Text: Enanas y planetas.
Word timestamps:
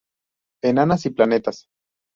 Enanas 0.63 1.05
y 1.05 1.11
planetas. 1.11 1.67